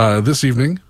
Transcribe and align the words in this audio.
Uh, 0.00 0.18
this 0.18 0.44
evening, 0.44 0.80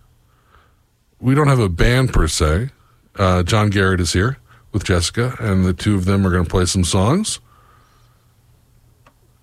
we 1.19 1.35
don't 1.35 1.49
have 1.49 1.59
a 1.59 1.69
band 1.69 2.13
per 2.13 2.29
se. 2.29 2.71
Uh, 3.17 3.43
John 3.43 3.69
Garrett 3.69 3.99
is 3.99 4.13
here 4.13 4.39
with 4.71 4.85
Jessica, 4.85 5.35
and 5.41 5.65
the 5.65 5.73
two 5.73 5.97
of 5.97 6.05
them 6.05 6.25
are 6.25 6.31
going 6.31 6.45
to 6.45 6.49
play 6.49 6.65
some 6.65 6.85
songs. 6.85 7.41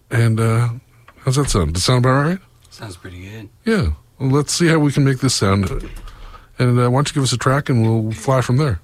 And 0.10 0.40
uh, 0.40 0.70
how's 1.18 1.36
that 1.36 1.50
sound? 1.50 1.74
Does 1.74 1.84
it 1.84 1.86
sound 1.86 2.06
about 2.06 2.24
right? 2.24 2.40
Sounds 2.70 2.96
pretty 2.96 3.30
good. 3.30 3.50
Yeah. 3.66 3.90
Well, 4.20 4.30
let's 4.30 4.54
see 4.54 4.68
how 4.68 4.80
we 4.80 4.94
can 4.94 5.04
make 5.04 5.20
this 5.20 5.36
sound. 5.36 5.70
And 6.58 6.80
uh, 6.80 6.90
why 6.90 7.00
don't 7.00 7.10
you 7.10 7.16
give 7.16 7.24
us 7.24 7.34
a 7.34 7.38
track 7.38 7.68
and 7.68 7.82
we'll 7.82 8.14
fly 8.14 8.40
from 8.40 8.56
there. 8.56 8.80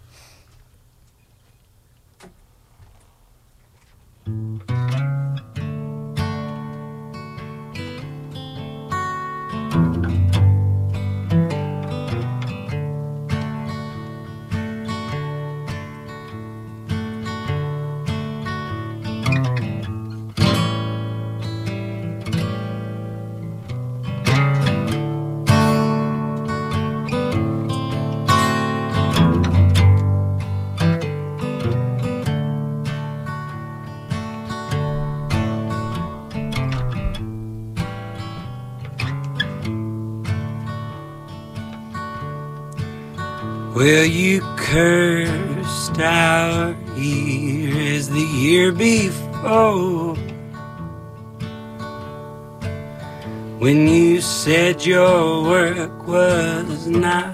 Cursed 44.74 46.00
our 46.00 46.76
year 46.98 47.96
as 47.96 48.10
the 48.10 48.28
year 48.42 48.72
before. 48.72 50.16
When 53.60 53.88
you 53.88 54.20
said 54.20 54.84
your 54.84 55.44
work 55.44 56.08
was 56.08 56.88
not 56.88 57.33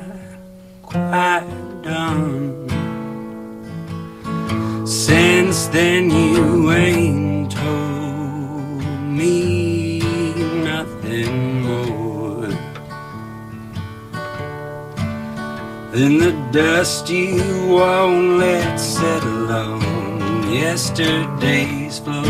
Then 16.00 16.18
the 16.18 16.32
dust 16.54 17.10
you 17.10 17.44
won't 17.68 18.40
let 18.40 18.78
settle 18.80 19.52
on 19.52 20.50
yesterday's 20.50 22.00
floor. 22.00 22.24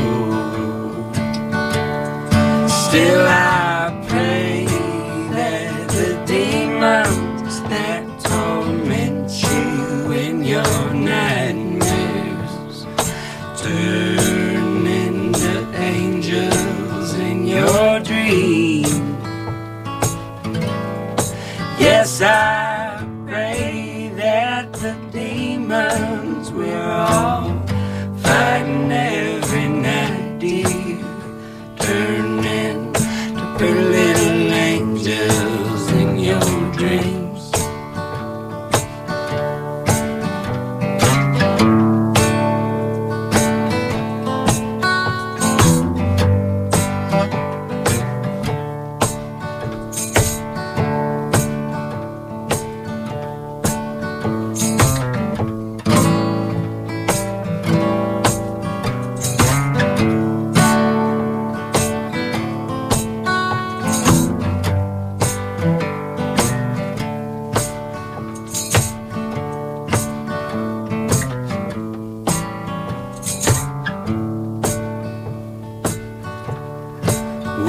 Still, 2.67 3.25
I 3.27 4.05
pray 4.09 4.48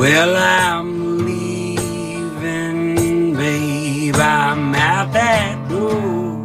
Well, 0.00 0.34
I'm 0.34 1.26
leaving, 1.26 2.94
babe. 3.36 4.16
I'm 4.16 4.74
out 4.74 5.12
that 5.12 5.68
door. 5.68 6.42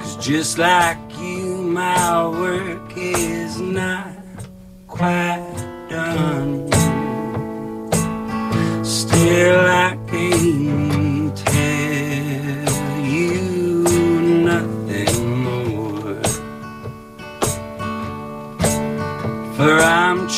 Cause 0.00 0.16
just 0.16 0.58
like 0.58 0.98
you, 1.20 1.62
my 1.62 2.26
work 2.26 2.96
is 2.96 3.60
not 3.60 4.08
quite 4.88 5.54
done. 5.88 6.66
Still, 8.84 9.60
I 9.60 9.91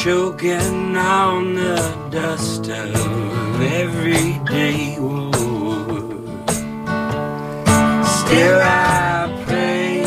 choking 0.04 0.94
on 0.98 1.54
the 1.54 2.09
dust 2.10 2.69
of 2.69 3.62
everyday 3.62 4.98
war. 5.00 5.32
Still, 8.04 8.60
I 8.60 9.44
pray 9.47 10.03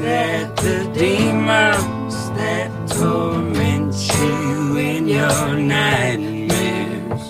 that 0.00 0.56
the 0.56 0.90
demons 0.94 2.30
that 2.30 2.70
torment 2.88 3.94
you 4.18 4.78
in 4.78 5.06
your 5.06 5.54
nightmares 5.54 7.24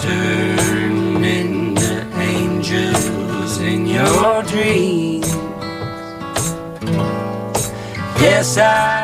turn 0.00 1.24
into 1.24 2.08
angels 2.20 3.58
in 3.58 3.84
your 3.84 4.44
dreams. 4.44 5.26
Yes, 8.22 8.58
I 8.58 8.99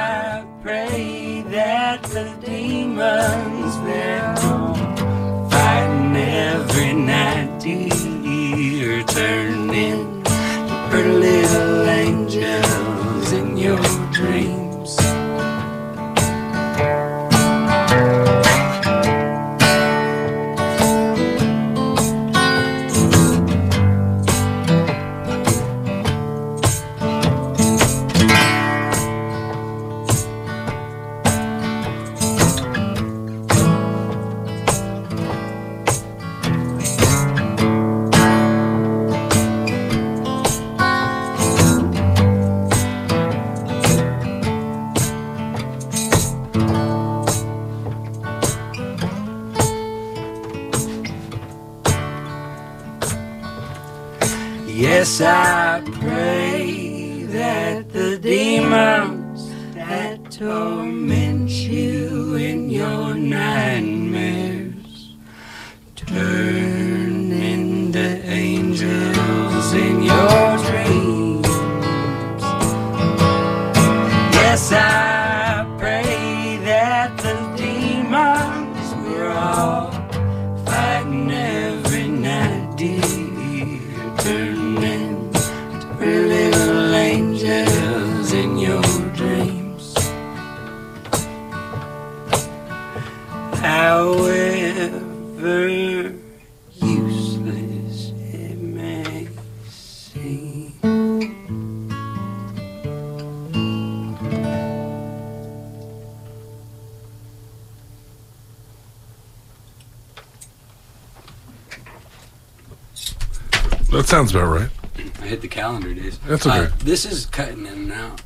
sounds 114.28 114.34
about 114.34 114.60
right. 114.60 114.70
I 115.22 115.26
hit 115.26 115.40
the 115.40 115.48
calendar 115.48 115.94
days. 115.94 116.18
That's 116.18 116.46
okay. 116.46 116.58
Uh, 116.58 116.70
this 116.78 117.04
is 117.04 117.26
cutting 117.26 117.66
in 117.66 117.72
and 117.72 117.92
out. 117.92 118.20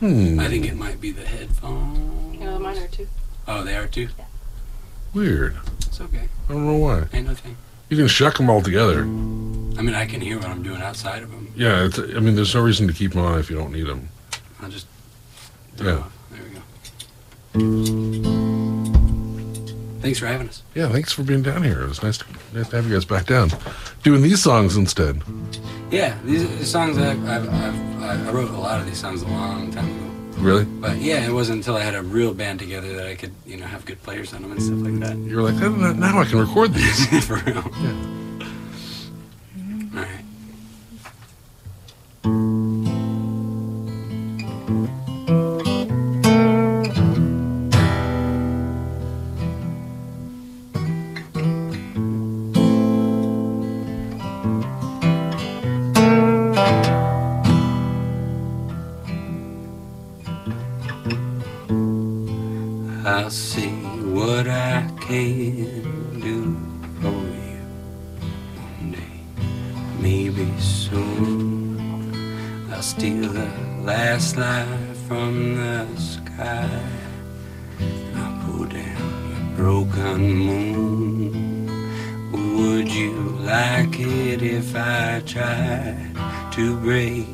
Hmm. 0.00 0.40
I 0.40 0.48
think 0.48 0.66
it 0.66 0.76
might 0.76 1.00
be 1.00 1.10
the 1.10 1.24
headphone. 1.24 2.34
You 2.34 2.58
mine 2.58 2.78
are 2.78 2.88
too. 2.88 3.08
Oh, 3.48 3.62
they 3.62 3.76
are 3.76 3.86
too? 3.86 4.08
Weird. 5.14 5.56
It's 5.86 6.00
okay. 6.00 6.28
I 6.48 6.52
don't 6.52 6.66
know 6.66 6.76
why. 6.76 7.04
Ain't 7.12 7.28
no 7.28 7.34
thing. 7.34 7.56
You 7.88 7.96
can 7.96 8.08
shuck 8.08 8.36
them 8.36 8.50
all 8.50 8.60
together. 8.60 9.00
I 9.00 9.04
mean, 9.04 9.94
I 9.94 10.06
can 10.06 10.20
hear 10.20 10.38
what 10.38 10.48
I'm 10.48 10.62
doing 10.62 10.82
outside 10.82 11.22
of 11.22 11.30
them. 11.30 11.52
Yeah, 11.54 11.86
it's, 11.86 11.98
I 11.98 12.18
mean, 12.18 12.34
there's 12.34 12.54
no 12.54 12.62
reason 12.62 12.88
to 12.88 12.92
keep 12.92 13.12
them 13.12 13.24
on 13.24 13.38
if 13.38 13.48
you 13.48 13.56
don't 13.56 13.72
need 13.72 13.86
them. 13.86 14.08
I'll 14.60 14.68
just. 14.68 14.86
Yeah. 15.78 16.04
There 16.30 16.42
we 17.54 18.20
go. 18.20 18.45
Thanks 20.06 20.20
for 20.20 20.26
having 20.26 20.48
us. 20.48 20.62
Yeah, 20.72 20.88
thanks 20.88 21.12
for 21.12 21.24
being 21.24 21.42
down 21.42 21.64
here. 21.64 21.82
It 21.82 21.88
was 21.88 22.00
nice 22.00 22.18
to, 22.18 22.26
nice 22.54 22.68
to 22.68 22.76
have 22.76 22.86
you 22.86 22.94
guys 22.94 23.04
back 23.04 23.26
down. 23.26 23.50
Doing 24.04 24.22
these 24.22 24.40
songs 24.40 24.76
instead. 24.76 25.20
Yeah, 25.90 26.16
these, 26.24 26.48
these 26.58 26.70
songs 26.70 26.96
I've, 26.96 27.28
I've, 27.28 27.52
I've, 27.52 28.28
I 28.28 28.30
wrote 28.30 28.50
a 28.50 28.56
lot 28.56 28.78
of 28.78 28.86
these 28.86 28.98
songs 28.98 29.22
a 29.22 29.26
long 29.26 29.72
time 29.72 29.84
ago. 29.84 30.40
Really? 30.40 30.64
But 30.64 30.98
yeah, 30.98 31.26
it 31.26 31.32
wasn't 31.32 31.56
until 31.56 31.76
I 31.76 31.80
had 31.80 31.96
a 31.96 32.02
real 32.02 32.34
band 32.34 32.60
together 32.60 32.94
that 32.94 33.08
I 33.08 33.16
could, 33.16 33.32
you 33.44 33.56
know, 33.56 33.66
have 33.66 33.84
good 33.84 34.00
players 34.04 34.32
on 34.32 34.42
them 34.42 34.52
and 34.52 34.62
stuff 34.62 34.78
like 34.78 35.00
that. 35.00 35.16
You 35.16 35.38
were 35.38 35.42
like, 35.42 35.60
"Oh, 35.60 35.70
now 35.74 36.20
I 36.20 36.24
can 36.24 36.38
record 36.38 36.72
these. 36.72 37.24
For 37.26 37.38
real. 37.38 37.58
All 37.58 38.25
like 83.16 83.98
it 83.98 84.42
if 84.42 84.74
I 84.74 85.22
tried 85.24 86.16
to 86.52 86.76
break 86.78 87.26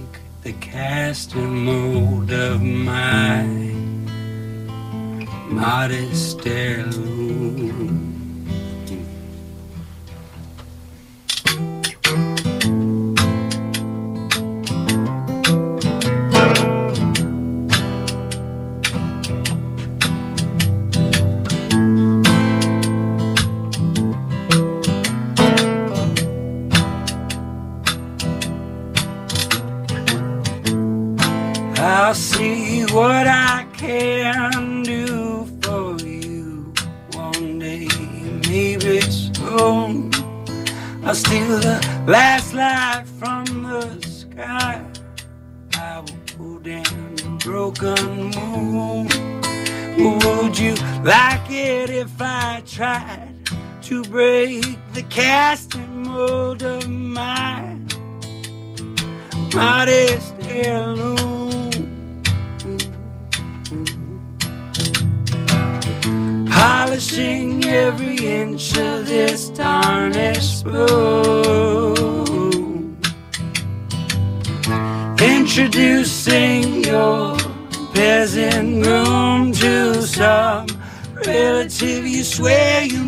the 0.43 0.53
casting 0.55 1.65
mold 1.65 2.31
of 2.33 2.63
my 2.63 3.43
modest 5.49 6.47
heirloom. 6.47 7.92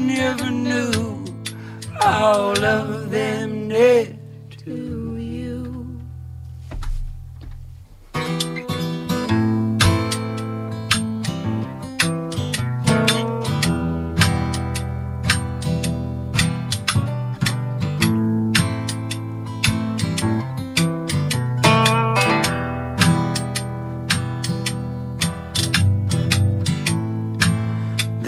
Never 0.05 0.51
knew. 0.51 1.25
All 2.03 2.63
of 2.65 3.11
them 3.11 3.69
did 3.69 4.19
to 4.65 5.04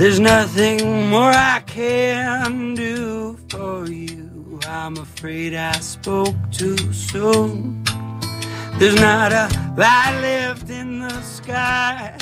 There's 0.07 0.21
nothing 0.21 1.11
more 1.11 1.33
I 1.33 1.65
can 1.67 2.77
do 2.77 3.37
for 3.49 3.89
you. 3.89 4.61
I'm 4.65 4.97
afraid 4.99 5.53
I 5.53 5.73
spoke 5.81 6.37
too 6.53 6.79
soon. 6.93 7.83
There's 8.79 8.95
not 9.01 9.33
a 9.33 9.49
light 9.77 10.17
left 10.23 10.71
in 10.71 11.01
the 11.01 11.21
sky. 11.23 12.17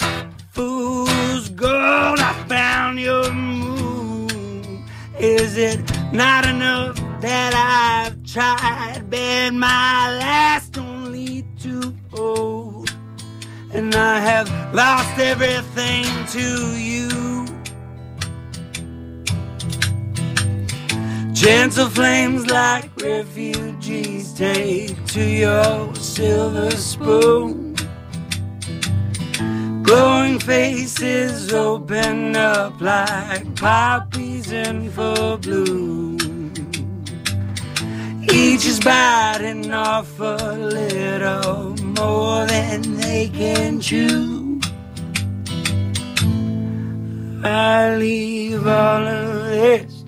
Fool's 0.53 1.51
gold, 1.51 2.21
I 2.21 2.33
found 2.49 3.01
your 3.01 3.31
moon. 3.31 4.87
Is 5.19 5.59
it 5.59 5.79
not 6.11 6.47
enough 6.47 6.97
that 7.21 7.53
I've 7.55 8.17
tried? 8.25 9.11
Been 9.11 9.59
my 9.59 10.17
last 10.17 10.79
only 10.79 11.45
to 11.61 11.95
hold. 12.15 12.97
And 13.75 13.95
I 13.95 14.21
have 14.21 14.49
lost 14.73 15.19
everything 15.19 16.07
to 16.29 16.79
you. 16.79 17.34
Gentle 21.35 21.89
flames 21.89 22.47
like 22.47 22.89
refugees 23.03 24.33
take 24.35 25.05
to 25.07 25.21
your 25.21 25.93
silver 25.97 26.71
spoon. 26.71 27.75
Glowing 29.83 30.39
faces 30.39 31.53
open 31.53 32.37
up 32.37 32.81
like 32.81 33.53
poppies 33.57 34.53
in 34.53 34.89
full 34.93 35.37
bloom. 35.39 36.53
Each 38.33 38.65
is 38.65 38.79
biting 38.79 39.73
off 39.73 40.21
a 40.21 40.37
little 40.57 41.75
more 41.83 42.47
than 42.47 42.97
they 42.99 43.29
can 43.29 43.81
chew. 43.81 44.61
I 47.43 47.97
leave 47.97 48.65
all 48.69 49.07
of 49.07 49.45
this 49.47 50.04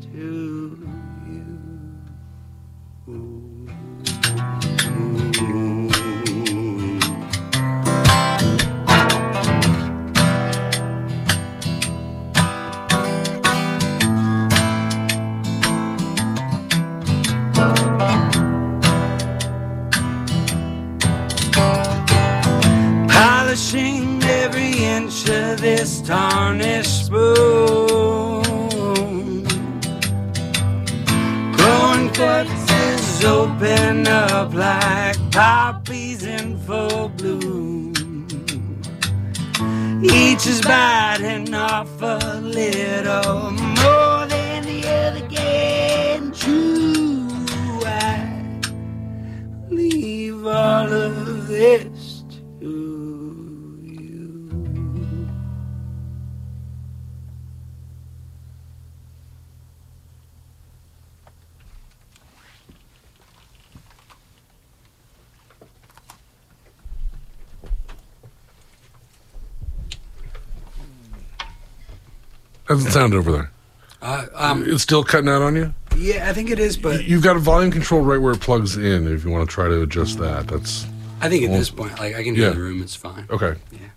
Is 40.49 40.61
biting 40.61 41.53
off 41.55 42.00
a 42.00 42.36
sound 72.97 73.12
over 73.12 73.31
there? 73.31 73.50
Uh, 74.00 74.26
um, 74.35 74.65
It's 74.67 74.83
still 74.83 75.05
cutting 75.05 75.29
out 75.29 75.43
on 75.43 75.55
you? 75.55 75.75
yeah, 75.99 76.31
I 76.31 76.33
think 76.33 76.49
it 76.50 76.59
is, 76.59 76.79
but 76.79 77.05
You've 77.05 77.23
got 77.23 77.37
a 77.37 77.38
volume 77.38 77.71
control 77.71 78.00
right 78.00 78.17
where 78.21 78.33
it 78.33 78.41
plugs 78.41 78.76
in 78.79 79.07
if 79.12 79.23
you 79.25 79.31
want 79.31 79.47
to 79.49 79.53
try 79.55 79.69
to 79.69 79.83
adjust 79.83 80.19
that. 80.19 80.49
That's 80.49 80.87
I 81.21 81.29
think 81.29 81.45
at 81.45 81.50
this 81.50 81.69
point, 81.71 81.99
like 81.99 82.15
I 82.15 82.23
can 82.23 82.35
hear 82.35 82.47
Yeah. 82.49 82.50
the 82.55 82.61
room, 82.61 82.81
it's 82.83 82.95
fine. 82.95 83.26
okay. 83.31 83.55
Yeah. 83.73 83.88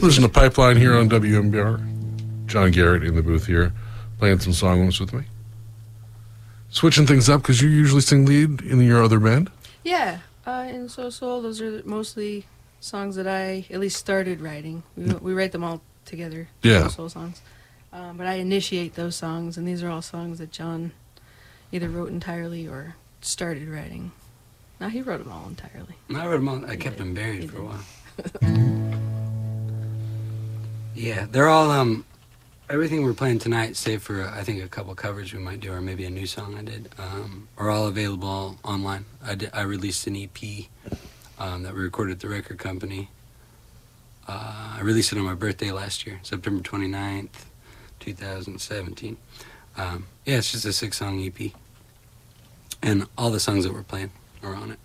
Listen 0.00 0.22
to 0.22 0.28
Pipeline 0.28 0.76
here 0.76 0.96
on 0.96 1.08
WMBR. 1.08 2.46
John 2.46 2.70
Garrett 2.70 3.04
in 3.04 3.14
the 3.14 3.22
booth 3.22 3.46
here, 3.46 3.72
playing 4.18 4.40
some 4.40 4.52
songs 4.52 4.98
with 5.00 5.12
me. 5.12 5.22
Switching 6.70 7.06
things 7.06 7.28
up 7.28 7.42
because 7.42 7.60
you 7.62 7.68
usually 7.68 8.00
sing 8.00 8.26
lead 8.26 8.60
in 8.62 8.80
your 8.80 9.02
other 9.02 9.20
band. 9.20 9.50
Yeah, 9.84 10.18
uh, 10.46 10.66
in 10.68 10.88
So 10.88 11.08
Soul, 11.10 11.42
those 11.42 11.60
are 11.60 11.82
mostly 11.84 12.46
songs 12.82 13.16
that 13.16 13.26
I 13.26 13.64
at 13.70 13.80
least 13.80 13.96
started 13.96 14.40
writing. 14.40 14.82
We, 14.96 15.14
we 15.14 15.32
write 15.32 15.52
them 15.52 15.64
all 15.64 15.80
together. 16.04 16.48
Yeah. 16.62 16.88
Soul 16.88 17.08
songs. 17.08 17.40
Um, 17.92 18.16
but 18.16 18.26
I 18.26 18.34
initiate 18.34 18.94
those 18.94 19.16
songs, 19.16 19.56
and 19.56 19.68
these 19.68 19.82
are 19.82 19.88
all 19.88 20.02
songs 20.02 20.38
that 20.38 20.50
John 20.50 20.92
either 21.70 21.88
wrote 21.88 22.10
entirely 22.10 22.66
or 22.66 22.96
started 23.20 23.68
writing. 23.68 24.12
Now 24.80 24.88
he 24.88 25.00
wrote 25.00 25.22
them 25.22 25.32
all 25.32 25.48
entirely. 25.48 25.94
I 26.12 26.26
wrote 26.26 26.38
them 26.38 26.48
all. 26.48 26.66
I 26.66 26.76
kept 26.76 26.98
them 26.98 27.14
buried 27.14 27.50
for 27.50 27.58
a 27.58 27.64
while. 27.64 27.84
yeah, 30.94 31.26
they're 31.30 31.48
all 31.48 31.70
um, 31.70 32.04
everything 32.68 33.04
we're 33.04 33.14
playing 33.14 33.38
tonight, 33.38 33.76
save 33.76 34.02
for 34.02 34.22
uh, 34.22 34.34
I 34.34 34.42
think 34.42 34.62
a 34.62 34.68
couple 34.68 34.94
covers 34.94 35.32
we 35.32 35.38
might 35.38 35.60
do, 35.60 35.72
or 35.72 35.80
maybe 35.80 36.04
a 36.04 36.10
new 36.10 36.26
song 36.26 36.58
I 36.58 36.62
did, 36.62 36.88
um, 36.98 37.48
are 37.56 37.70
all 37.70 37.86
available 37.86 38.58
online. 38.64 39.04
I 39.24 39.36
did, 39.36 39.50
I 39.52 39.62
released 39.62 40.06
an 40.06 40.16
EP 40.16 40.66
um, 41.42 41.64
that 41.64 41.74
we 41.74 41.80
recorded 41.80 42.12
at 42.12 42.20
the 42.20 42.28
record 42.28 42.58
company. 42.58 43.10
Uh, 44.28 44.76
I 44.76 44.80
released 44.82 45.10
it 45.12 45.18
on 45.18 45.24
my 45.24 45.34
birthday 45.34 45.72
last 45.72 46.06
year, 46.06 46.20
September 46.22 46.62
29th, 46.62 47.46
2017. 47.98 49.16
Um, 49.76 50.06
yeah, 50.24 50.38
it's 50.38 50.52
just 50.52 50.64
a 50.64 50.72
six 50.72 50.98
song 50.98 51.20
EP. 51.20 51.50
And 52.80 53.08
all 53.18 53.30
the 53.30 53.40
songs 53.40 53.64
that 53.64 53.72
we're 53.72 53.82
playing 53.82 54.12
are 54.44 54.54
on 54.54 54.70
it. 54.70 54.78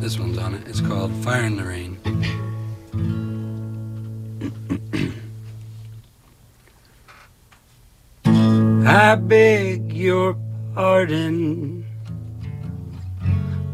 This 0.00 0.18
one's 0.18 0.38
on 0.38 0.54
it. 0.54 0.66
It's 0.66 0.80
called 0.80 1.12
Fire 1.22 1.44
in 1.44 1.56
the 1.56 1.64
Rain. 1.64 1.98
I 8.88 9.14
beg 9.14 9.92
your 9.92 10.36
pardon. 10.74 11.85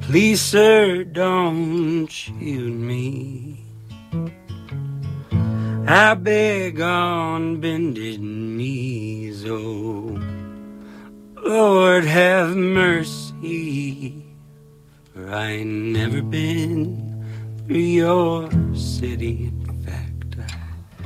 Please, 0.03 0.43
sir, 0.43 1.05
don't 1.05 2.07
shoot 2.09 2.73
me. 2.73 3.65
I 5.87 6.15
beg 6.15 6.81
on 6.81 7.61
bended 7.61 8.21
knees, 8.21 9.45
oh 9.47 10.21
Lord, 11.37 12.05
have 12.05 12.57
mercy. 12.57 14.25
For 15.15 15.33
I 15.33 15.63
never 15.63 16.21
been 16.21 17.25
through 17.67 17.77
your 17.77 18.51
city. 18.75 19.47
In 19.47 19.83
fact, 19.85 20.37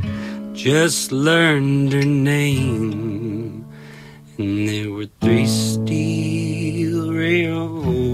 I 0.02 0.52
just 0.52 1.12
learned 1.12 1.92
her 1.92 2.04
name. 2.04 3.64
And 4.38 4.68
there 4.68 4.90
were 4.90 5.08
three 5.20 5.46
steel 5.46 7.12
railroads 7.12 8.05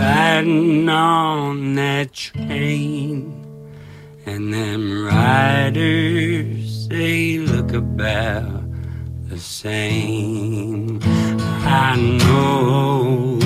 riding 0.00 0.88
on 0.88 1.74
that 1.74 2.12
train. 2.12 3.36
And 4.24 4.52
them 4.52 5.04
riders, 5.06 6.88
they 6.88 7.38
look 7.38 7.72
about 7.72 8.62
the 9.28 9.38
same. 9.38 11.00
I 11.02 11.96
know 12.24 13.38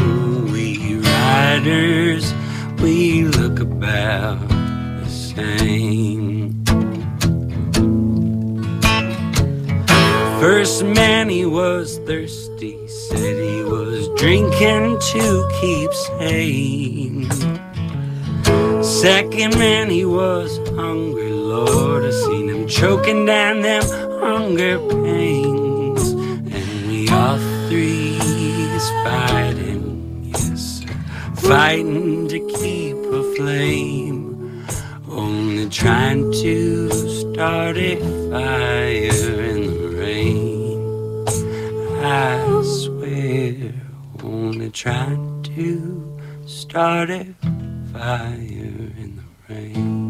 we 0.52 0.98
riders, 1.00 2.32
we 2.80 3.24
look 3.24 3.58
about 3.60 4.48
the 4.48 5.08
same. 5.08 6.64
First 10.40 10.84
man, 10.84 11.28
he 11.30 11.46
was 11.46 11.98
thirsty, 12.06 12.43
drinking 14.24 14.98
to 15.00 15.46
keep 15.60 15.92
sane. 15.92 17.30
Second 18.82 19.58
man, 19.58 19.90
he 19.90 20.06
was 20.06 20.56
hungry, 20.70 21.30
Lord. 21.30 22.06
I 22.06 22.10
seen 22.10 22.48
him 22.48 22.66
choking 22.66 23.26
down 23.26 23.60
them 23.60 23.82
hunger 24.22 24.78
pains. 24.88 26.12
And 26.56 26.88
we 26.88 27.06
all 27.10 27.36
three 27.68 28.16
is 28.76 28.88
fighting, 29.04 30.32
yes, 30.32 30.82
fighting 31.34 32.26
to 32.28 32.38
keep 32.56 32.96
a 32.96 33.22
flame. 33.36 34.64
Only 35.06 35.68
trying 35.68 36.32
to 36.44 36.88
start 37.20 37.76
a 37.76 37.96
fire 38.30 39.13
trying 44.74 45.40
to 45.44 46.18
start 46.46 47.08
a 47.08 47.24
fire 47.92 48.90
in 48.98 49.22
the 49.48 49.54
rain. 49.54 50.03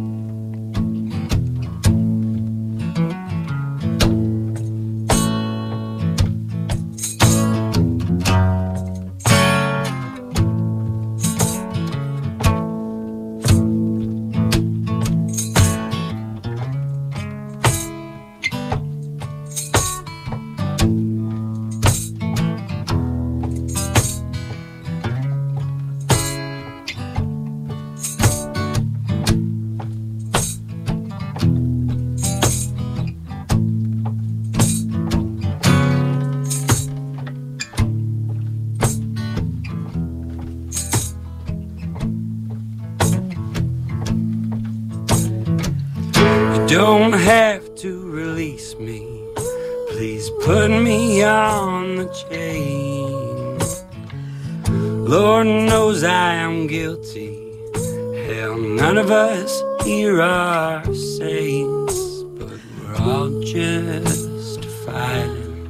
Of 59.05 59.11
us 59.11 59.63
here 59.85 60.23
are 60.23 60.83
saints, 60.95 62.23
but 62.39 62.59
we're 62.81 62.97
all 63.03 63.43
just 63.43 64.65
fighting, 64.87 65.69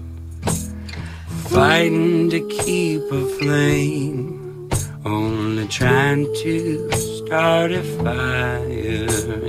fighting 1.49 2.31
to 2.31 2.41
keep 2.49 3.03
a 3.11 3.27
flame. 3.39 4.71
Only 5.05 5.67
trying 5.67 6.33
to 6.43 6.93
start 6.93 7.73
a 7.73 7.83
fire 7.83 8.61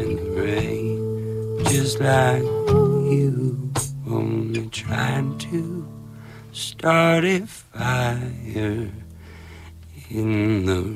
in 0.01 0.15
the 0.15 0.31
rain. 0.31 1.63
just 1.65 1.99
like 1.99 2.41
you, 2.41 3.71
only 4.09 4.67
trying 4.69 5.37
to 5.37 5.87
start 6.53 7.23
a 7.23 7.45
fire 7.45 8.89
in 10.09 10.65
the 10.65 10.94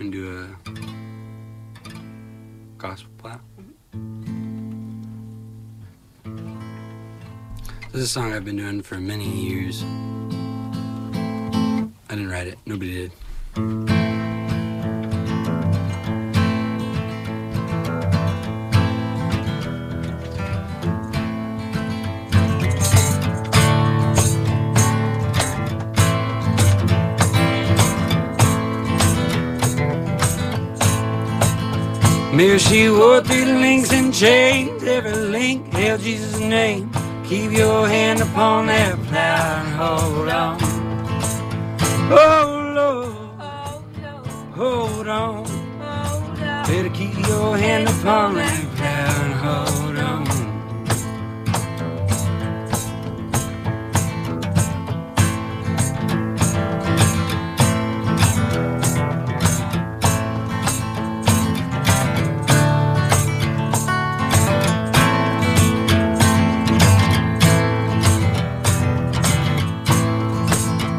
and 0.00 0.10
do 0.12 0.42
a 0.42 0.48
gospel 2.78 3.10
plow. 3.18 3.38
This 7.92 7.94
is 7.94 8.02
a 8.04 8.08
song 8.08 8.32
I've 8.32 8.44
been 8.44 8.56
doing 8.56 8.82
for 8.82 8.96
many 8.96 9.28
years. 9.28 9.82
I 12.08 12.14
didn't 12.14 12.30
write 12.30 12.46
it, 12.46 12.58
nobody 12.64 13.10
did. 13.56 14.09
She 32.70 32.88
wore 32.88 33.20
three 33.20 33.44
links 33.44 33.92
and 33.92 34.14
chains. 34.14 34.84
Every 34.84 35.12
link 35.12 35.72
held 35.72 36.00
Jesus' 36.02 36.38
name. 36.38 36.88
Keep 37.24 37.50
your 37.50 37.88
hand 37.88 38.20
upon 38.20 38.66
that 38.66 38.96
plow 39.08 39.60
and 39.60 39.74
hold 39.74 40.28
on. 40.28 40.58
Oh 42.12 42.72
Lord, 42.78 43.16
hold 44.54 45.08
on. 45.08 45.44
Better 46.68 46.90
keep 46.90 47.14
your 47.26 47.56
hand 47.58 47.88
upon 47.88 48.34
that 48.36 48.69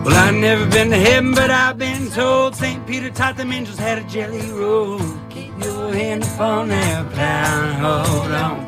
Well, 0.03 0.15
I've 0.15 0.33
never 0.33 0.65
been 0.65 0.89
to 0.89 0.97
heaven, 0.97 1.35
but 1.35 1.51
I've 1.51 1.77
been 1.77 2.09
told 2.09 2.55
St. 2.55 2.87
Peter 2.87 3.11
taught 3.11 3.37
them 3.37 3.51
angels 3.51 3.77
had 3.77 3.99
a 3.99 4.03
jelly 4.05 4.51
roll. 4.51 4.99
Keep 5.29 5.63
your 5.63 5.93
hand 5.93 6.23
upon 6.23 6.69
that 6.69 7.07
plow 7.11 7.65
and 7.65 7.85
hold 7.85 8.31
on. 8.31 8.65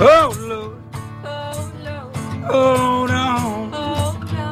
Oh, 0.00 0.32
Lord, 0.38 0.76
hold 2.44 3.10
on. 3.10 3.70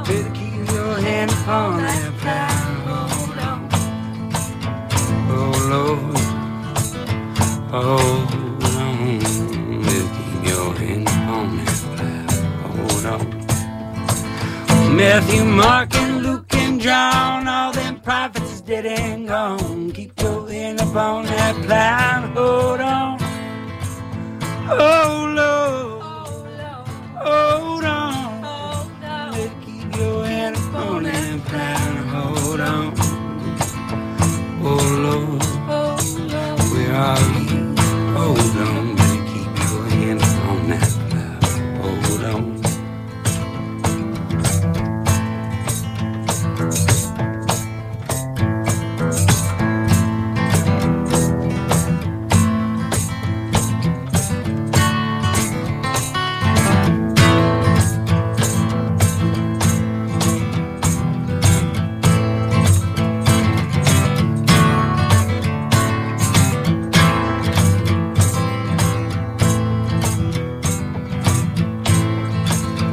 Better 0.05 0.31
keep 0.35 0.69
your 0.73 1.01
hand 1.01 1.31
upon 1.31 1.77
that 1.79 2.13
plow 2.19 2.49
hold 2.91 3.39
on. 3.39 3.69
Oh, 5.31 5.53
Lord, 5.71 6.19
hold 7.71 8.40
Matthew, 15.01 15.47
Mark, 15.47 15.95
and 15.95 16.23
Luke, 16.23 16.55
and 16.55 16.79
John, 16.79 17.49
all 17.49 17.73
them 17.73 18.01
prophets 18.01 18.53
is 18.53 18.61
dead 18.61 18.85
and 18.85 19.27
gone. 19.27 19.91
Keep 19.93 20.15
hand 20.47 20.79
up 20.79 20.95
on 20.95 21.25
that 21.25 21.57
plow 21.65 22.23
and 22.23 22.37
hold 22.37 22.81
on. 22.81 23.19
Oh, 24.69 25.25
Lord, 25.41 26.03
hold 27.17 27.85
on. 27.85 28.43
Better 29.01 29.51
keep 29.65 29.97
your 29.97 30.27
up 30.59 30.75
on 30.75 31.05
that 31.05 31.41
plow 31.47 31.97
hold 32.11 32.61
on. 32.61 32.93
Oh, 34.63 34.85
Lord, 35.07 35.43
where 36.73 36.95
are 36.95 37.41
you? 37.41 37.50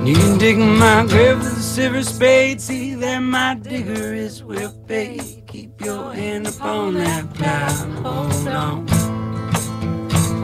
You 0.07 0.15
can 0.15 0.37
dig 0.37 0.57
my 0.57 1.05
grave 1.05 1.39
with 1.39 1.57
a 1.57 1.61
silver 1.61 2.01
spade. 2.01 2.61
See 2.61 2.95
that 2.95 3.19
my 3.19 3.55
digger 3.55 4.13
is 4.13 4.41
well. 4.41 4.73
Keep 4.87 5.81
your 5.83 6.13
hand 6.13 6.47
upon 6.47 6.93
that 6.93 7.33
plow. 7.33 7.67
Hold 8.03 8.47
on. 8.47 8.85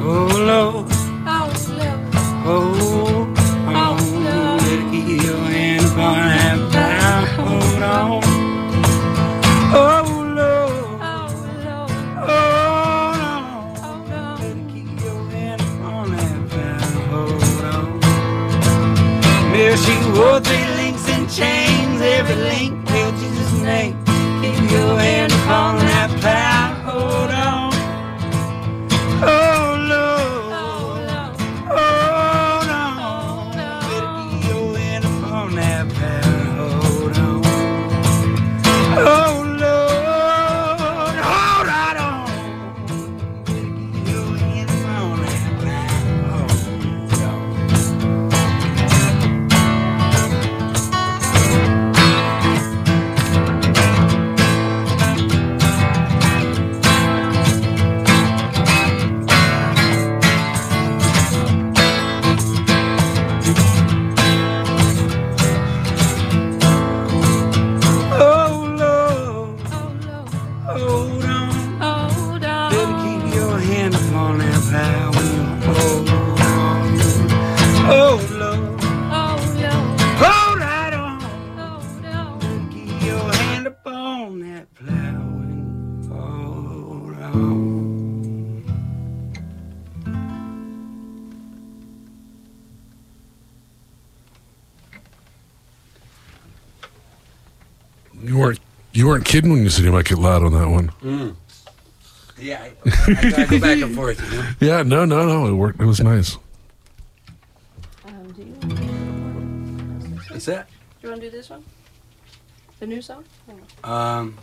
Oh 0.04 0.28
Lord. 0.52 0.92
Hold 2.44 3.38
on. 3.74 3.98
Better 4.60 4.90
keep 4.92 5.24
your 5.24 5.38
hand 5.38 5.86
upon 5.86 6.18
that 6.28 6.58
plow. 6.72 7.26
Hold 7.46 7.84
on. 7.84 8.22
Oh 9.74 10.03
Wore 20.14 20.40
three 20.40 20.68
links 20.78 21.10
and 21.10 21.28
chains. 21.30 22.02
Every 22.02 22.36
link 22.36 22.88
held 22.88 23.16
Jesus' 23.16 23.62
name. 23.62 23.98
Keep 24.42 24.72
your 24.72 24.98
hand 25.00 25.32
upon 25.32 25.93
you 99.04 99.10
weren't 99.10 99.26
kidding 99.26 99.52
when 99.52 99.62
you 99.62 99.70
said 99.70 99.84
you 99.84 99.92
might 99.92 100.06
get 100.06 100.18
loud 100.18 100.44
on 100.44 100.54
that 100.54 100.70
one. 100.70 100.88
Mm. 101.02 101.36
Yeah, 102.40 102.64
I, 102.64 102.72
I, 102.86 103.34
I 103.42 103.46
go 103.48 103.60
back 103.60 103.82
and 103.82 103.94
forth. 103.98 104.32
You 104.32 104.38
know? 104.38 104.50
Yeah, 104.62 104.84
no, 104.84 105.04
no, 105.04 105.28
no. 105.28 105.46
It 105.46 105.52
worked. 105.52 105.82
It 105.82 105.86
was 105.86 106.00
nice. 106.00 106.38
Um, 108.06 108.32
do 108.32 108.44
you, 108.44 108.54
do 108.54 108.76
What's 110.30 110.46
that? 110.46 110.70
you 111.02 111.10
want 111.10 111.20
to 111.20 111.30
do 111.30 111.36
this 111.36 111.50
one? 111.50 111.66
The 112.80 112.88
new 112.88 113.02
song? 113.02 113.26
Um, 113.84 114.38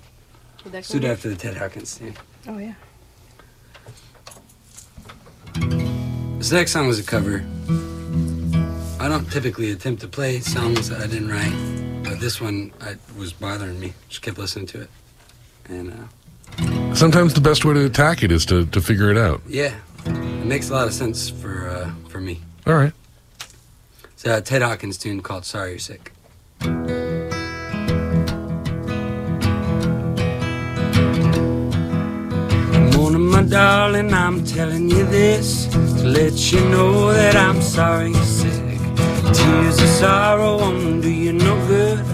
the 0.65 0.71
next 0.71 0.89
suit 0.89 1.05
one? 1.05 1.13
after 1.13 1.31
the 1.31 1.37
Ted 1.37 1.57
Hawkins 1.57 1.97
theme. 1.97 2.15
Oh 2.47 2.59
yeah. 2.59 2.75
This 6.37 6.53
next 6.53 6.73
song 6.73 6.87
was 6.87 6.99
a 6.99 7.03
cover. 7.03 7.43
I 9.01 9.09
don't 9.09 9.31
typically 9.33 9.71
attempt 9.73 10.03
to 10.03 10.09
play 10.09 10.41
songs 10.41 10.91
that 10.91 11.01
I 11.01 11.07
didn't 11.07 11.31
write, 11.31 12.05
but 12.05 12.21
this 12.21 12.39
one 12.41 12.71
I, 12.83 12.97
was 13.19 13.33
bothering 13.33 13.81
me. 13.81 13.95
Just 14.11 14.21
kept 14.21 14.37
listening 14.37 14.67
to 14.67 14.83
it, 14.83 14.91
and 15.69 15.93
uh, 15.93 16.95
Sometimes 16.95 17.33
the 17.33 17.41
best 17.41 17.65
way 17.65 17.73
to 17.75 17.87
attack 17.87 18.23
it 18.23 18.31
is 18.31 18.45
to, 18.47 18.67
to 18.67 18.81
figure 18.81 19.11
it 19.11 19.17
out. 19.17 19.41
yeah, 19.49 19.75
it 20.05 20.47
makes 20.47 20.69
a 20.69 20.75
lot 20.75 20.87
of 20.87 20.93
sense 20.93 21.31
for 21.31 21.69
uh, 21.69 21.91
for 22.09 22.21
me. 22.21 22.41
All 22.67 22.75
right. 22.75 22.93
It's 24.13 24.27
a 24.27 24.41
Ted 24.43 24.61
Hawkins 24.61 24.99
tune 24.99 25.23
called 25.23 25.45
"Sorry 25.47 25.71
You're 25.71 25.79
Sick." 25.79 26.13
Morning, 32.97 33.27
my 33.27 33.43
darling, 33.43 34.13
I'm 34.13 34.45
telling 34.45 34.89
you 34.91 35.05
this 35.07 35.67
to 35.67 36.05
let 36.07 36.53
you 36.53 36.61
know 36.69 37.13
that 37.13 37.35
I'm 37.37 37.61
sorry 37.63 38.11
you're 38.13 38.25
sick. 38.25 38.70
Tears 39.33 39.79
of 39.81 39.89
sorrow 39.89 40.59
won't 40.59 41.03
do 41.03 41.11
you 41.11 41.33
no 41.33 41.55
good. 41.67 42.05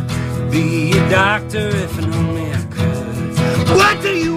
Be 0.51 0.93
a 0.99 1.11
doctor 1.11 1.69
if 1.69 1.99
and 1.99 2.15
only 2.15 2.53
I 2.53 2.63
could. 2.71 3.77
What 3.77 4.03
do 4.03 4.11
you 4.17 4.36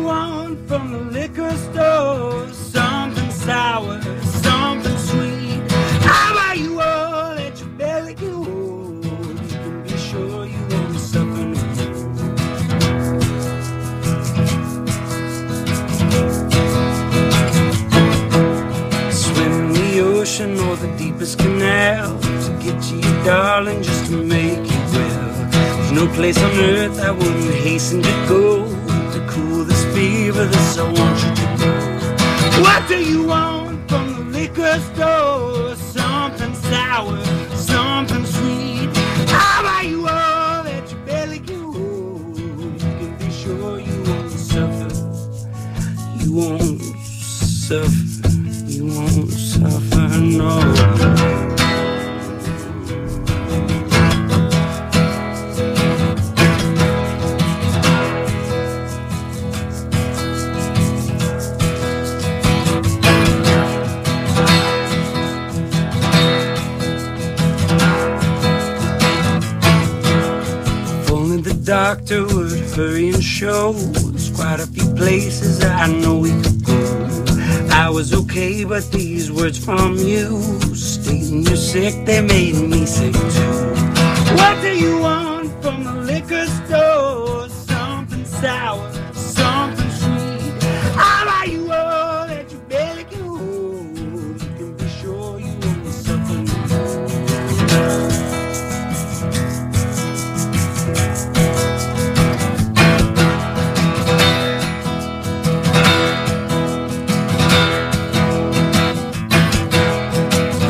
wouldn't 27.80 28.06
hasten 28.06 28.19
sour, 88.42 88.92
something 89.14 89.92
sweet. 89.92 90.64
How 90.96 91.24
about 91.24 91.48
you 91.50 91.72
all 91.72 92.28
let 92.28 92.50
your 92.52 92.62
belly 92.62 93.04
go? 93.04 93.18
You 94.40 94.50
can 94.58 94.78
be 94.78 94.88
sure 94.88 95.40
you 95.40 95.54
won't 95.62 95.94
suffer 95.94 96.38
no. 96.48 96.60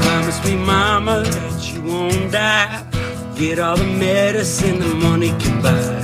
Promise 0.01 0.39
me, 0.45 0.55
mama, 0.55 1.23
that 1.23 1.73
you 1.73 1.82
won't 1.84 2.32
die. 2.32 2.86
Get 3.36 3.60
all 3.60 3.77
the 3.77 3.86
medicine 3.86 4.79
the 4.79 4.95
money 4.95 5.29
can 5.39 5.62
buy. 5.62 5.98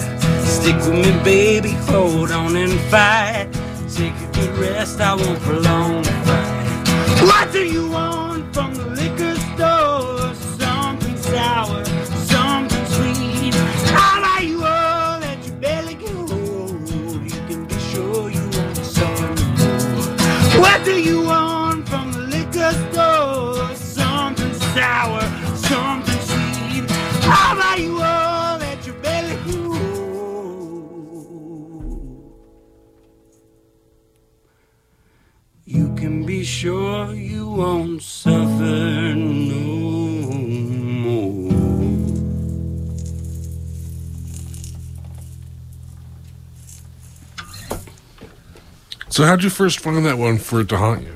Stick 0.66 0.78
with 0.78 0.94
me, 0.94 1.24
baby, 1.24 1.74
hold 1.92 2.32
on 2.32 2.56
and 2.56 2.74
fight. 2.90 3.50
Take 3.94 4.16
a 4.16 4.32
good 4.34 4.58
rest, 4.58 5.00
I 5.00 5.14
won't 5.14 5.40
prolong 5.42 6.02
the 6.02 6.12
fight. 6.26 7.22
What 7.22 7.54
do 7.54 7.64
you 7.64 7.88
want 7.88 8.25
So 49.16 49.24
how'd 49.24 49.44
you 49.46 49.50
first 49.50 49.80
find 49.80 50.06
that 50.06 50.18
one 50.18 50.38
for 50.38 50.60
it 50.60 50.68
to 50.68 50.78
haunt 50.78 51.04
you? 51.04 51.16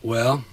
Well, 0.00 0.44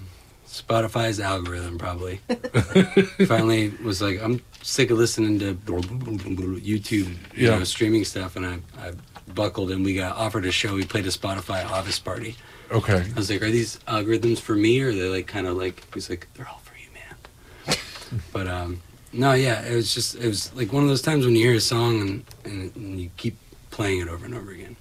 Spotify's 0.47 1.19
algorithm 1.19 1.77
probably 1.77 2.19
finally 3.27 3.69
was 3.83 4.01
like, 4.01 4.19
I'm 4.19 4.41
sick 4.63 4.89
of 4.89 4.97
listening 4.97 5.37
to 5.37 5.53
YouTube, 5.53 6.91
you 6.91 7.15
Yeah. 7.35 7.59
know, 7.59 7.63
streaming 7.63 8.05
stuff, 8.05 8.35
and 8.37 8.43
I, 8.43 8.53
I 8.79 8.93
buckled 9.35 9.69
and 9.69 9.85
we 9.85 9.93
got 9.93 10.17
offered 10.17 10.47
a 10.47 10.51
show. 10.51 10.73
We 10.73 10.83
played 10.83 11.05
a 11.05 11.09
Spotify 11.09 11.63
office 11.63 11.99
party. 11.99 12.35
Okay. 12.71 13.05
I 13.07 13.13
was 13.15 13.29
like, 13.29 13.43
are 13.43 13.51
these 13.51 13.77
algorithms 13.87 14.39
for 14.39 14.55
me, 14.55 14.81
or 14.81 14.87
are 14.89 14.91
they 14.91 15.09
like 15.09 15.27
kind 15.27 15.45
of 15.45 15.57
like? 15.57 15.83
He's 15.93 16.09
like, 16.09 16.27
they're 16.33 16.47
all 16.47 16.61
for 16.63 16.73
you, 16.75 16.89
man. 16.95 17.77
but 18.33 18.47
um, 18.47 18.81
no, 19.13 19.33
yeah, 19.33 19.61
it 19.63 19.75
was 19.75 19.93
just 19.93 20.15
it 20.15 20.25
was 20.25 20.51
like 20.55 20.73
one 20.73 20.81
of 20.81 20.89
those 20.89 21.03
times 21.03 21.23
when 21.23 21.35
you 21.35 21.45
hear 21.45 21.55
a 21.55 21.61
song 21.61 22.01
and, 22.01 22.25
and, 22.45 22.75
and 22.75 22.99
you 22.99 23.11
keep 23.15 23.37
playing 23.69 24.01
it 24.01 24.07
over 24.07 24.25
and 24.25 24.33
over 24.33 24.49
again, 24.49 24.75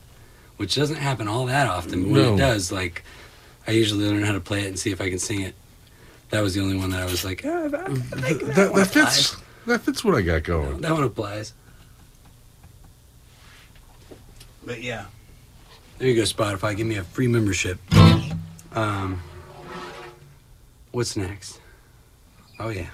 which 0.59 0.75
doesn't 0.75 0.97
happen 0.97 1.27
all 1.27 1.47
that 1.47 1.67
often. 1.67 2.03
But 2.05 2.11
when 2.13 2.23
No. 2.23 2.35
it 2.35 2.39
does, 2.39 2.71
like, 2.71 3.03
I 3.67 3.71
usually 3.73 4.05
learn 4.07 4.23
how 4.23 4.33
to 4.33 4.41
play 4.41 4.63
it 4.63 4.67
and 4.69 4.79
see 4.79 4.91
if 4.91 5.01
I 5.01 5.09
can 5.09 5.19
sing 5.19 5.41
it. 5.41 5.55
That 6.31 6.43
was 6.43 6.55
the 6.55 6.61
only 6.61 6.77
one 6.77 6.91
that 6.91 7.01
I 7.01 7.07
was 7.07 7.25
like, 7.25 7.43
ah, 7.47 7.49
I, 7.49 7.65
I 7.87 7.95
think 7.95 8.43
That, 8.43 8.55
that, 8.55 8.71
one 8.73 8.81
that 8.81 8.89
fits. 8.91 9.37
That 9.67 9.81
fits 9.81 10.05
what 10.05 10.15
I 10.15 10.21
got 10.23 10.43
going. 10.45 10.81
That 10.83 10.93
one 10.93 11.05
applies. 11.05 11.55
But 14.65 14.83
yeah. 14.83 15.07
There 15.99 16.09
you 16.09 16.15
go, 16.15 16.23
Spotify. 16.23 16.77
Give 16.77 16.87
me 16.87 16.97
a 16.97 17.03
free 17.05 17.29
membership. 17.29 17.79
Um, 18.75 19.21
what's 20.93 21.17
next? 21.17 21.61
Oh 22.61 22.69
yeah. 22.69 22.91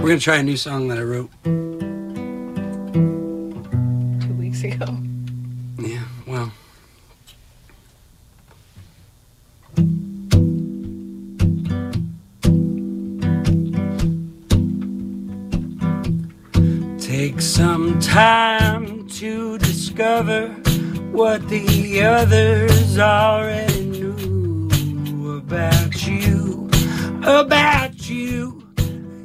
We're 0.00 0.08
gonna 0.14 0.18
try 0.20 0.36
a 0.36 0.42
new 0.42 0.56
song 0.56 0.88
that 0.88 0.98
I 0.98 1.02
wrote. 1.02 1.30
Weeks 4.62 4.74
ago. 4.74 4.98
Yeah, 5.78 6.02
well. 6.26 6.52
Take 16.98 17.40
some 17.40 18.00
time 18.00 19.08
to 19.08 19.58
discover 19.58 20.48
what 21.12 21.48
the 21.48 22.02
others 22.02 22.98
already 22.98 23.84
knew 23.84 25.36
about 25.36 26.04
you. 26.04 26.68
About 27.22 28.08
you. 28.10 28.66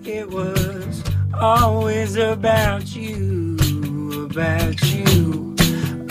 It 0.03 0.29
was 0.29 1.03
always 1.39 2.17
about 2.17 2.95
you. 2.95 3.57
About 4.25 4.81
you. 4.91 5.12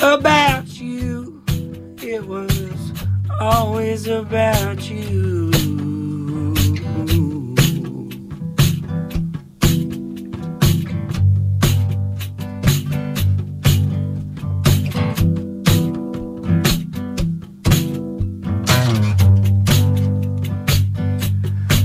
About 0.03 0.81
you. 0.81 1.45
It 2.03 2.27
was 2.27 2.93
always 3.39 4.09
about 4.09 4.91
you. 4.91 5.53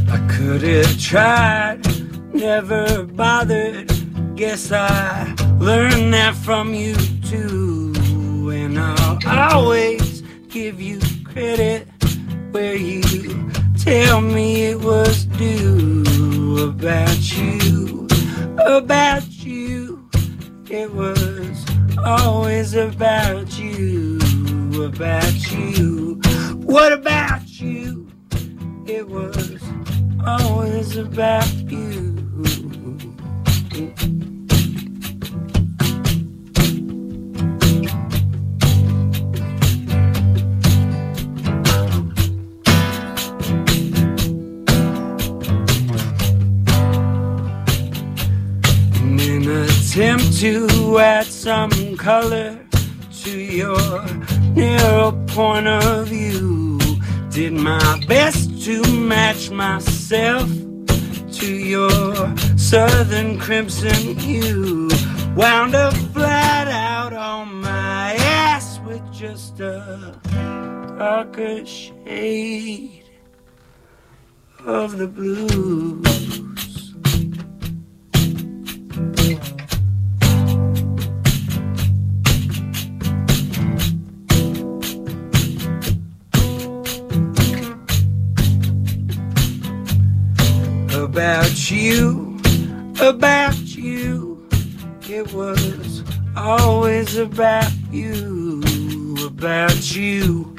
I 0.10 0.28
could 0.28 0.64
have 0.64 1.00
tried, 1.00 1.82
never 2.34 3.04
bothered. 3.04 3.92
Guess 4.36 4.72
I 4.72 5.36
learned 5.60 6.16
that 6.16 6.34
from 6.34 6.74
you 6.74 6.96
always 9.52 10.22
give 10.50 10.82
you 10.82 11.00
credit 11.24 11.88
where 12.52 12.76
you 12.76 13.02
tell 13.78 14.22
me 14.22 14.66
it 14.66 14.80
was 14.82 15.26
due. 15.26 16.04
About 16.68 17.38
you, 17.38 18.08
about 18.66 19.30
you. 19.46 20.10
It 20.70 20.94
was 20.94 21.66
always 22.04 22.74
about 22.74 23.58
you, 23.58 24.20
about 24.84 25.52
you. 25.52 26.20
What 26.56 26.92
about 26.92 27.48
you? 27.62 28.08
It 28.86 29.08
was 29.08 29.62
always 30.26 30.98
about 30.98 31.67
some 51.48 51.96
color 51.96 52.60
to 53.10 53.32
your 53.40 54.06
narrow 54.54 55.14
point 55.28 55.66
of 55.66 56.10
view, 56.10 56.78
did 57.30 57.54
my 57.54 58.04
best 58.06 58.62
to 58.66 58.84
match 58.92 59.50
myself 59.50 60.50
to 61.32 61.48
your 61.48 62.38
southern 62.58 63.40
crimson 63.40 64.18
hue. 64.20 64.90
Wound 65.38 65.74
up 65.74 65.94
flat 66.14 66.68
out 66.68 67.14
on 67.14 67.62
my 67.62 68.16
ass 68.20 68.82
with 68.86 69.02
just 69.14 69.62
a 69.62 70.20
darker 71.00 71.66
shade 71.66 73.06
of 74.66 74.98
the 74.98 75.08
blues. 75.08 76.47
You, 91.72 92.38
about 93.02 93.58
you. 93.58 94.48
It 95.10 95.34
was 95.34 96.04
always 96.36 97.18
about 97.18 97.72
you, 97.92 98.62
about 99.26 99.96
you. 99.96 100.56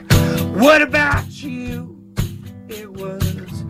What 0.55 0.83
about 0.83 1.43
you? 1.43 1.97
It 2.69 2.91
was 2.91 3.65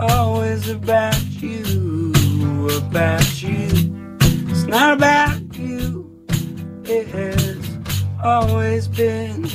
always 0.00 0.68
about 0.68 1.20
you, 1.42 2.12
about 2.76 3.42
you. 3.42 4.16
It's 4.48 4.64
not 4.64 4.94
about 4.94 5.40
you. 5.56 6.10
It 6.84 7.08
has 7.08 7.78
always 8.22 8.88
been. 8.88 9.48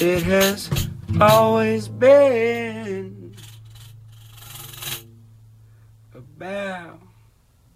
It 0.00 0.22
has 0.22 0.70
always 1.20 1.88
been 1.88 2.81
about 6.42 6.98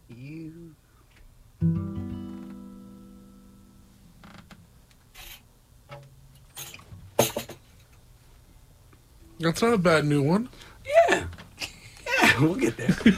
you. 0.09 0.75
That's 9.39 9.63
not 9.63 9.75
a 9.75 9.79
bad 9.79 10.05
new 10.05 10.23
one. 10.23 10.49
Yeah. 10.85 11.27
Yeah, 12.23 12.41
we'll 12.41 12.57
get 12.57 12.77
there. 12.77 12.89
Do 12.89 13.13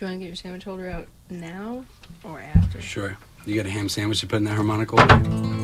you 0.00 0.08
want 0.08 0.14
to 0.14 0.18
get 0.18 0.26
your 0.26 0.34
sandwich 0.34 0.64
holder 0.64 0.90
out 0.90 1.06
now 1.30 1.84
or 2.24 2.40
after? 2.40 2.80
Sure. 2.80 3.16
You 3.46 3.54
got 3.54 3.66
a 3.66 3.70
ham 3.70 3.88
sandwich 3.88 4.20
to 4.20 4.26
put 4.26 4.36
in 4.36 4.44
that 4.44 4.54
harmonica? 4.54 4.96
I 4.98 5.63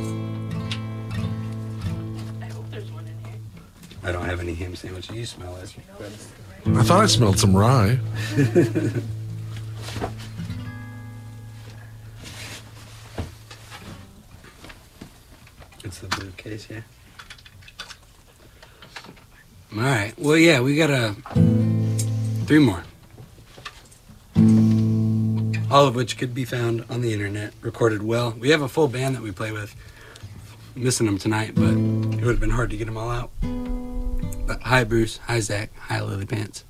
I 4.02 4.12
don't 4.12 4.24
have 4.24 4.40
any 4.40 4.54
ham 4.54 4.74
sandwich. 4.76 5.10
You 5.10 5.26
smell 5.26 5.56
it. 5.56 5.74
I 6.66 6.82
thought 6.82 7.02
I 7.02 7.06
smelled 7.06 7.38
some 7.38 7.56
rye. 7.56 7.98
It's 15.82 15.98
the 15.98 16.08
blue 16.08 16.30
case, 16.36 16.68
yeah. 16.70 16.82
All 19.74 19.80
right. 19.80 20.12
Well, 20.18 20.36
yeah, 20.36 20.60
we 20.60 20.76
got 20.76 20.90
a 20.90 21.16
three 22.44 22.58
more. 22.58 22.84
All 25.70 25.86
of 25.86 25.94
which 25.94 26.18
could 26.18 26.34
be 26.34 26.44
found 26.44 26.84
on 26.90 27.00
the 27.00 27.12
internet, 27.12 27.54
recorded 27.60 28.02
well. 28.02 28.32
We 28.38 28.50
have 28.50 28.60
a 28.60 28.68
full 28.68 28.88
band 28.88 29.16
that 29.16 29.22
we 29.22 29.32
play 29.32 29.52
with. 29.52 29.74
Missing 30.76 31.06
them 31.06 31.18
tonight, 31.18 31.54
but 31.54 31.70
it 31.70 32.24
would 32.24 32.32
have 32.32 32.40
been 32.40 32.50
hard 32.50 32.70
to 32.70 32.76
get 32.76 32.84
them 32.84 32.96
all 32.96 33.10
out. 33.10 33.30
Hi, 34.70 34.84
Bruce. 34.84 35.18
Hi, 35.26 35.40
Zach. 35.40 35.72
Hi, 35.88 36.00
Lily 36.00 36.26
Pants. 36.26 36.62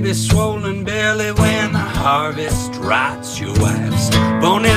Baby 0.00 0.12
swollen 0.12 0.84
belly 0.84 1.32
when 1.32 1.72
the 1.72 1.78
harvest 1.78 2.74
rots. 2.74 3.40
Your 3.40 3.54
wife's 3.60 4.10
bony 4.42 4.68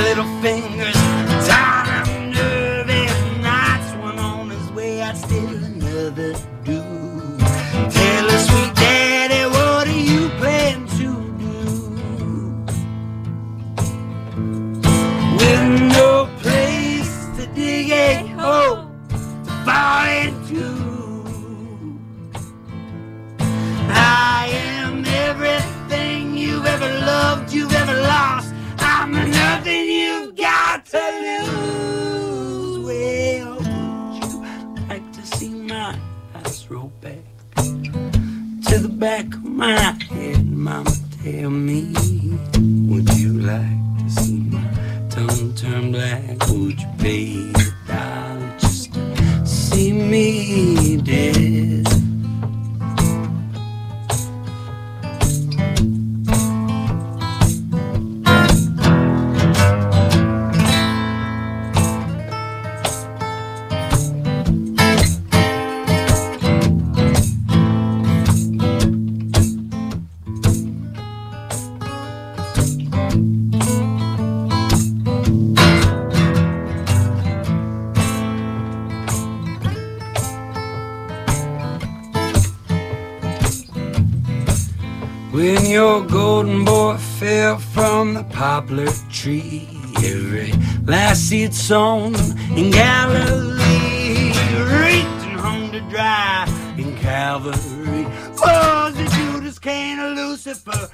When 85.32 85.65
your 85.67 86.02
golden 86.06 86.65
boy 86.65 86.98
fell 86.98 87.60
from 87.60 88.13
the 88.13 88.24
poplar 88.26 88.91
tree, 89.10 89.69
every 89.98 90.52
last 90.86 91.30
seed 91.30 91.54
sown 91.54 92.13
in 92.58 92.72
Galilee 92.72 94.34
reeked 94.82 95.22
and 95.24 95.39
hung 95.39 95.72
to 95.72 95.80
dry 95.89 96.45
in 96.78 96.98
Calvary. 96.98 98.06
Was 98.38 99.00
it 99.00 99.10
Judas 99.12 99.60
Cain 99.60 100.00
or 100.00 100.10
Lucifer 100.10 100.89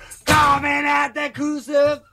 carving 0.46 0.86
at 0.86 1.16
that 1.16 1.34
crucifix? 1.34 2.06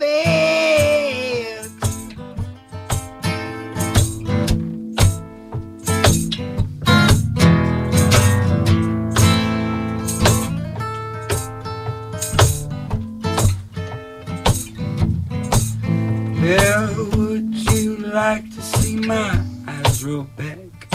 Well, 16.41 17.11
would 17.17 17.55
you 17.71 17.97
like 17.99 18.45
to 18.55 18.63
see 18.63 18.97
my 18.97 19.45
eyes 19.69 20.03
roll 20.03 20.27
back 20.39 20.89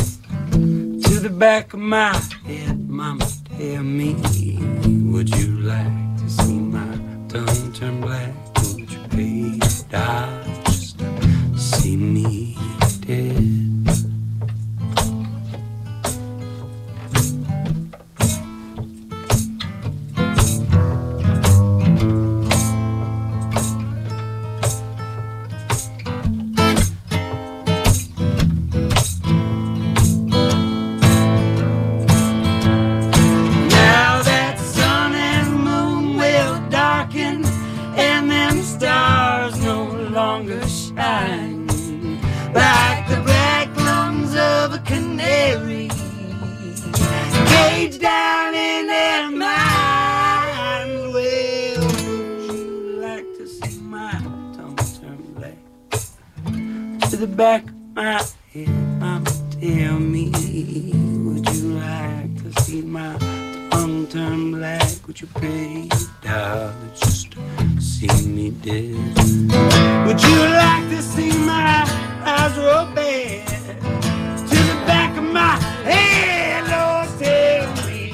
to 0.53 1.19
the 1.19 1.29
back 1.29 1.73
of 1.73 1.81
my 1.81 2.15
head? 2.47 2.89
Mama, 2.89 3.27
tell 3.59 3.83
me, 3.83 4.15
would 5.11 5.29
you 5.37 5.59
like 5.59 6.06
pay 9.89 10.36
to 57.17 57.25
the 57.25 57.35
back 57.35 57.63
of 57.63 57.95
my 57.95 58.21
head? 58.53 58.69
Mama, 58.99 59.25
tell 59.59 59.99
me, 59.99 60.29
would 61.25 61.49
you 61.55 61.79
like 61.79 62.43
to 62.43 62.61
see 62.61 62.81
my 62.83 63.17
tongue 63.71 64.05
turn 64.07 64.51
black? 64.51 64.87
Would 65.07 65.21
you 65.21 65.27
pay 65.27 65.87
a 65.89 66.25
dollar 66.27 66.73
just 66.95 67.31
to 67.31 67.81
see 67.81 68.27
me 68.27 68.51
dead? 68.51 68.93
Would 70.05 70.21
you 70.21 70.37
like 70.61 70.89
to 70.93 71.01
see 71.01 71.31
my 71.39 71.89
eyes 72.23 72.55
back 72.93 73.47
to 74.49 74.55
the 74.69 74.77
back 74.85 75.17
of 75.17 75.23
my 75.23 75.55
head? 75.89 76.69
Lord, 76.69 77.09
tell 77.19 77.87
me, 77.87 78.13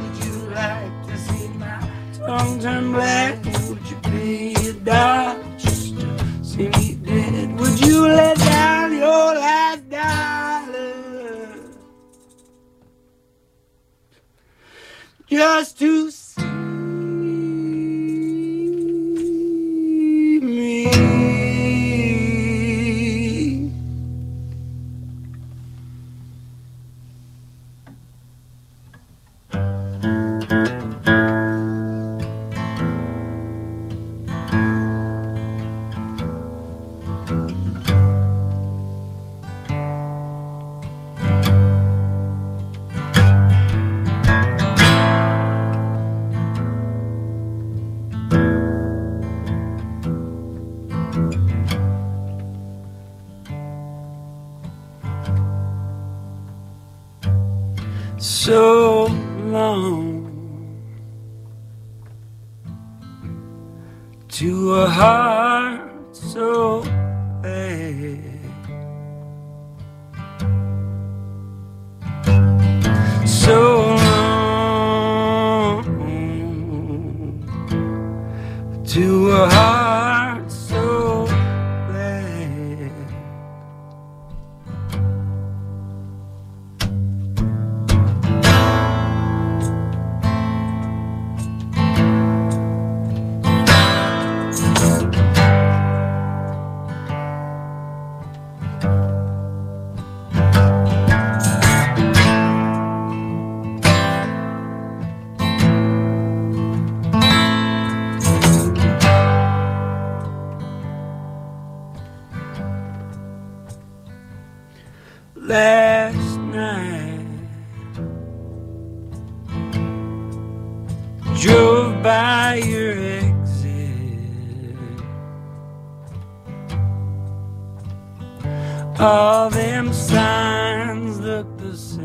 would 0.00 0.16
you 0.24 0.34
like 0.60 1.06
to 1.06 1.16
see 1.18 1.48
my 1.62 1.78
tongue 2.14 2.58
turn 2.58 2.92
black? 2.92 3.44
Would 3.68 3.86
you 3.90 3.96
pay 4.02 4.54
a 4.54 4.72
dollar 4.72 5.38
just 5.56 6.00
to 6.00 6.44
see 6.44 6.68
me 6.68 6.94
dead? 6.94 7.60
Would 7.60 7.80
you 7.86 8.08
let 8.08 8.39
just 15.30 15.78
to 15.78 16.10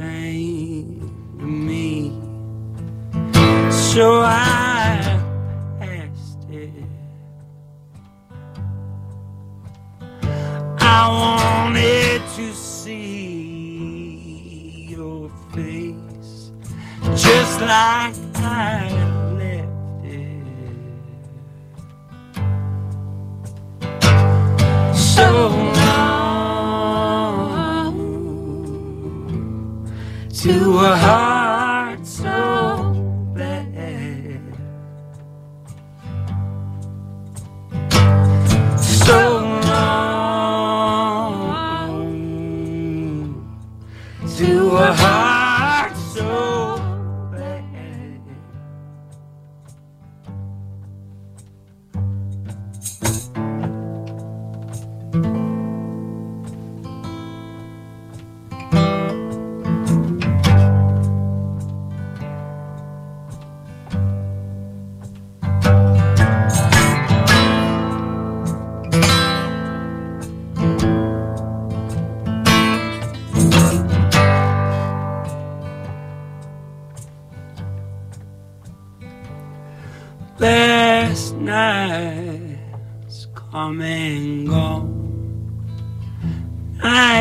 the 0.05 0.85
to 1.39 1.45
me. 1.45 2.11
So 3.71 4.21
I 4.21 5.19
passed 5.79 6.49
it. 6.49 6.71
I 10.79 11.07
wanted 11.21 12.21
to 12.35 12.53
see 12.53 13.15
your 14.89 15.29
face 15.53 16.51
just 17.15 17.61
like 17.61 18.24
to 30.45 30.77
a 30.77 30.95
heart 30.95 31.34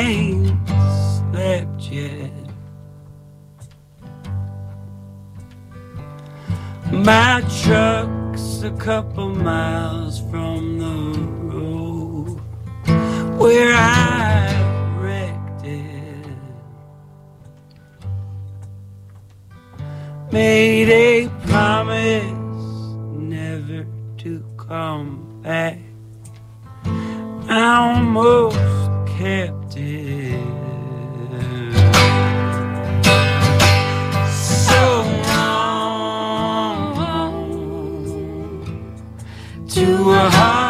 ain't 0.05 0.69
slept 0.69 1.81
yet. 1.91 2.31
My 6.93 7.43
truck's 7.63 8.63
a 8.63 8.71
couple 8.73 9.29
miles 9.29 10.21
from 10.31 10.79
the 10.79 10.97
road 11.51 12.41
where 13.39 13.75
I 13.75 14.97
wrecked 14.99 15.65
it. 15.65 16.27
Made 20.31 20.89
a 20.89 21.29
promise 21.47 22.25
never 23.37 23.87
to 24.19 24.45
come 24.57 25.41
back. 25.43 25.79
I 27.49 27.95
almost 27.95 28.59
kept 29.19 29.64
to 39.85 40.11
a 40.11 40.31
heart 40.31 40.64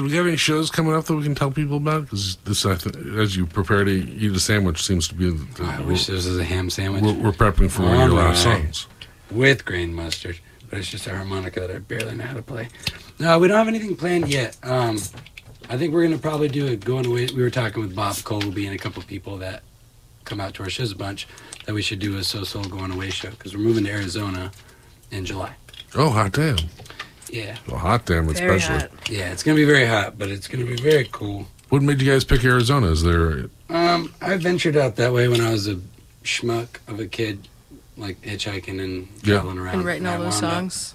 so 0.00 0.06
we 0.06 0.16
have 0.16 0.26
any 0.26 0.36
shows 0.36 0.70
coming 0.70 0.94
up 0.94 1.04
that 1.04 1.14
we 1.14 1.22
can 1.22 1.34
tell 1.34 1.50
people 1.50 1.76
about? 1.76 2.04
Because 2.04 2.36
this, 2.36 2.64
I 2.64 2.74
th- 2.74 2.96
as 3.18 3.36
you 3.36 3.44
prepare 3.44 3.84
to 3.84 3.90
eat 3.90 4.32
a 4.32 4.40
sandwich, 4.40 4.82
seems 4.82 5.06
to 5.08 5.14
be. 5.14 5.28
The, 5.28 5.64
I 5.64 5.80
wish 5.82 6.06
this 6.06 6.26
was 6.26 6.38
a 6.38 6.44
ham 6.44 6.70
sandwich 6.70 7.02
we're, 7.02 7.12
we're 7.12 7.32
prepping 7.32 7.70
for 7.70 7.82
one 7.82 8.00
of 8.00 8.08
your 8.08 8.18
last 8.18 8.42
songs. 8.42 8.86
with 9.30 9.66
grain 9.66 9.92
mustard, 9.92 10.38
but 10.70 10.78
it's 10.78 10.88
just 10.88 11.06
a 11.06 11.14
harmonica 11.14 11.60
that 11.60 11.70
I 11.70 11.78
barely 11.80 12.14
know 12.14 12.24
how 12.24 12.32
to 12.32 12.40
play. 12.42 12.68
No, 13.18 13.38
we 13.38 13.48
don't 13.48 13.58
have 13.58 13.68
anything 13.68 13.94
planned 13.94 14.28
yet. 14.28 14.56
Um, 14.62 14.96
I 15.68 15.76
think 15.76 15.92
we're 15.92 16.04
gonna 16.04 16.16
probably 16.16 16.48
do 16.48 16.68
a 16.68 16.76
going 16.76 17.04
away. 17.04 17.26
We 17.26 17.42
were 17.42 17.50
talking 17.50 17.82
with 17.82 17.94
Bob 17.94 18.16
Colby 18.24 18.64
and 18.64 18.74
a 18.74 18.78
couple 18.78 19.02
of 19.02 19.06
people 19.06 19.36
that 19.38 19.62
come 20.24 20.40
out 20.40 20.54
to 20.54 20.62
our 20.62 20.70
shows 20.70 20.92
a 20.92 20.96
bunch 20.96 21.28
that 21.66 21.74
we 21.74 21.82
should 21.82 21.98
do 21.98 22.16
a 22.16 22.24
so 22.24 22.42
soul 22.44 22.64
going 22.64 22.90
away 22.90 23.10
show 23.10 23.28
because 23.30 23.54
we're 23.54 23.62
moving 23.62 23.84
to 23.84 23.90
Arizona 23.90 24.50
in 25.10 25.26
July. 25.26 25.52
Oh, 25.94 26.08
hot 26.08 26.32
damn! 26.32 26.56
Yeah, 27.32 27.56
Well, 27.68 27.78
hot 27.78 28.06
damn, 28.06 28.26
Very 28.32 28.56
especially. 28.56 28.80
hot. 28.88 29.10
yeah, 29.10 29.30
it's 29.32 29.42
gonna 29.42 29.56
be 29.56 29.64
very 29.64 29.86
hot, 29.86 30.18
but 30.18 30.28
it's 30.30 30.48
gonna 30.48 30.64
be 30.64 30.76
very 30.76 31.08
cool. 31.12 31.46
What 31.68 31.82
made 31.82 32.00
you 32.02 32.10
guys 32.10 32.24
pick 32.24 32.44
Arizona? 32.44 32.88
Is 32.88 33.02
there? 33.04 33.46
Um, 33.68 34.12
I 34.20 34.36
ventured 34.36 34.76
out 34.76 34.96
that 34.96 35.12
way 35.12 35.28
when 35.28 35.40
I 35.40 35.50
was 35.52 35.68
a 35.68 35.78
schmuck 36.24 36.68
of 36.88 36.98
a 36.98 37.06
kid, 37.06 37.46
like 37.96 38.20
hitchhiking 38.22 38.82
and 38.82 39.06
Yeah. 39.22 39.34
traveling 39.34 39.58
around. 39.58 39.74
And 39.76 39.84
writing 39.84 40.06
I 40.06 40.16
all 40.16 40.22
those 40.24 40.42
wound 40.42 40.44
up- 40.44 40.52
songs. 40.72 40.94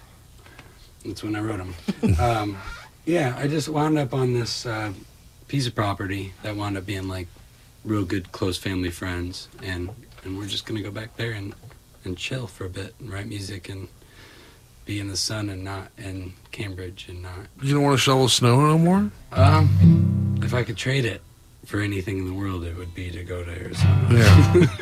That's 1.06 1.24
when 1.24 1.36
I 1.36 1.40
wrote 1.40 1.60
them. 1.60 2.16
um, 2.20 2.58
yeah, 3.06 3.36
I 3.38 3.48
just 3.48 3.70
wound 3.70 3.98
up 3.98 4.14
on 4.14 4.34
this 4.34 4.66
uh, 4.66 4.92
piece 5.48 5.68
of 5.68 5.76
property 5.76 6.34
that 6.44 6.56
wound 6.58 6.76
up 6.78 6.86
being 6.86 7.08
like 7.08 7.28
real 7.86 8.04
good 8.04 8.32
close 8.34 8.58
family 8.58 8.90
friends, 8.92 9.48
and 9.64 9.90
and 10.26 10.38
we're 10.38 10.48
just 10.48 10.66
gonna 10.66 10.82
go 10.82 10.92
back 10.92 11.16
there 11.16 11.32
and 11.32 11.54
and 12.04 12.18
chill 12.18 12.46
for 12.48 12.66
a 12.66 12.70
bit 12.70 12.94
and 13.00 13.12
write 13.14 13.28
music 13.28 13.70
and 13.70 13.88
be 14.86 15.00
in 15.00 15.08
the 15.08 15.18
sun 15.18 15.50
and 15.50 15.64
not 15.64 15.90
in 15.98 16.34
Cambridge 16.52 17.08
and 17.10 17.22
not. 17.24 17.48
You 17.62 17.74
don't 17.74 17.84
want 17.84 17.96
to 17.96 18.02
shovel 18.02 18.30
snow 18.30 18.62
no 18.68 18.78
more? 18.78 19.12
Um, 19.32 20.40
if 20.44 20.54
I 20.54 20.64
could 20.64 20.78
trade 20.78 21.06
it 21.06 21.22
for 21.66 21.80
anything 21.80 22.20
in 22.20 22.26
the 22.28 22.34
world, 22.34 22.64
it 22.64 22.78
would 22.78 22.94
be 22.94 23.10
to 23.12 23.24
go 23.24 23.44
to 23.44 23.52
Arizona. 23.52 24.08
Yeah. 24.12 24.66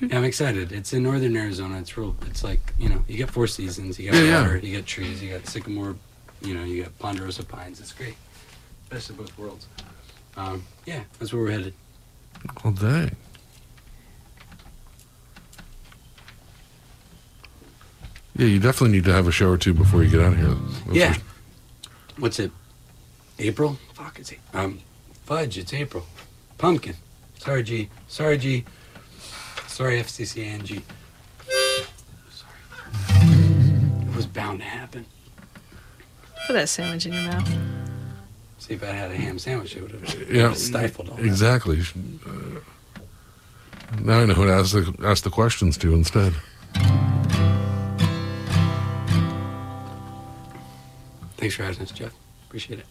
Yeah, 0.00 0.18
I'm 0.18 0.24
excited. 0.24 0.72
It's 0.72 0.92
in 0.92 1.04
northern 1.04 1.36
Arizona. 1.36 1.78
It's 1.78 1.96
real. 1.96 2.14
It's 2.26 2.42
like 2.44 2.74
you 2.78 2.88
know, 2.88 3.02
you 3.08 3.16
get 3.16 3.30
four 3.30 3.46
seasons. 3.46 3.98
You 3.98 4.10
got 4.10 4.18
Yeah, 4.18 4.46
yeah. 4.52 4.54
You 4.56 4.76
got 4.76 4.86
trees. 4.86 5.22
You 5.22 5.30
got 5.30 5.46
sycamore. 5.46 5.96
You 6.42 6.54
know, 6.54 6.64
you 6.64 6.82
got 6.82 6.98
ponderosa 6.98 7.44
pines. 7.44 7.80
It's 7.80 7.92
great. 7.92 8.16
Best 8.90 9.10
of 9.10 9.16
both 9.16 9.36
worlds. 9.38 9.68
Um, 10.36 10.64
yeah, 10.84 11.02
that's 11.18 11.32
where 11.32 11.42
we're 11.42 11.50
headed. 11.52 11.74
well, 12.62 12.72
dang. 12.74 13.16
Yeah, 18.36 18.46
you 18.46 18.58
definitely 18.58 18.96
need 18.96 19.04
to 19.04 19.12
have 19.12 19.28
a 19.28 19.32
show 19.32 19.50
or 19.50 19.58
two 19.58 19.74
before 19.74 20.02
you 20.02 20.10
get 20.10 20.20
out 20.20 20.32
of 20.32 20.38
here. 20.38 20.54
That's 20.86 20.96
yeah. 20.96 21.12
for- 21.14 21.22
What's 22.18 22.38
it? 22.38 22.50
April? 23.38 23.78
Fuck, 23.94 24.18
it's 24.20 24.32
A- 24.32 24.58
um, 24.58 24.80
fudge. 25.24 25.58
It's 25.58 25.72
April. 25.74 26.06
Pumpkin. 26.58 26.94
Sorry, 27.38 27.62
G. 27.62 27.88
Sorry, 28.08 28.38
G. 28.38 28.64
Sorry, 29.66 30.00
FCC 30.00 30.44
and 30.54 30.64
G. 30.64 30.82
Sorry. 32.30 33.26
It 34.08 34.16
was 34.16 34.26
bound 34.26 34.60
to 34.60 34.64
happen. 34.66 35.06
Put 36.46 36.52
that 36.54 36.68
sandwich 36.68 37.06
in 37.06 37.12
your 37.14 37.22
mouth. 37.22 37.48
See 38.58 38.74
if 38.74 38.82
I 38.82 38.86
had 38.86 39.10
a 39.10 39.16
ham 39.16 39.38
sandwich, 39.38 39.74
it 39.76 39.82
would 39.82 39.90
have 39.92 40.30
Yeah, 40.30 40.52
stifled 40.52 41.08
all 41.08 41.16
that. 41.16 41.24
exactly. 41.24 41.80
Uh, 41.80 42.60
now 44.00 44.20
I 44.20 44.24
know 44.26 44.34
who 44.34 44.46
to 44.46 44.52
ask 44.52 44.72
the, 44.72 44.94
ask 45.04 45.24
the 45.24 45.30
questions 45.30 45.76
to 45.78 45.92
instead. 45.94 46.34
Thanks 51.42 51.56
for 51.56 51.64
having 51.64 51.82
us, 51.82 51.90
Jeff. 51.90 52.14
Appreciate 52.46 52.78
it. 52.78 52.86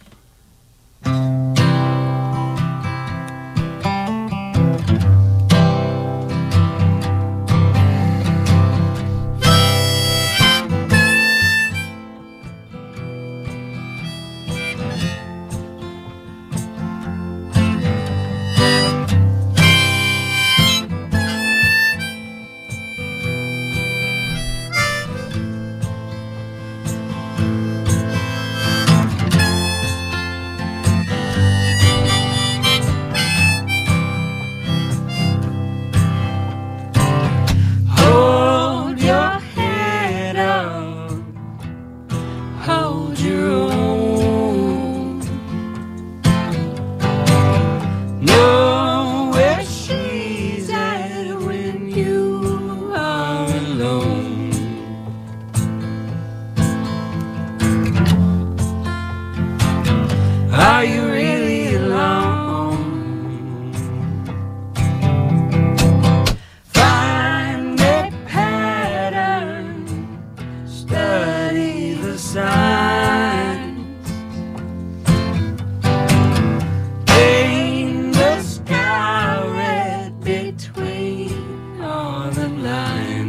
All 82.65 83.20